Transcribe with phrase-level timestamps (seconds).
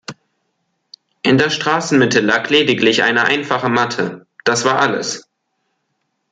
[1.21, 5.29] In der Straßenmitte lag lediglich eine einfache Matte, das war alles.